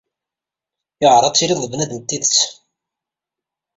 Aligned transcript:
Yuɛer 1.01 1.23
ad 1.23 1.35
tilid 1.35 1.59
d 1.61 1.69
bnadem 1.71 1.97
n 2.01 2.03
tidet. 2.07 2.37